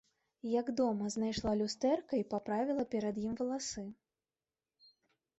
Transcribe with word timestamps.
Як 0.51 0.69
дома, 0.77 1.09
знайшла 1.15 1.51
люстэрка 1.59 2.13
й 2.21 2.25
паправіла 2.31 2.85
перад 2.93 3.19
ім 3.25 3.35
валасы. 3.43 3.83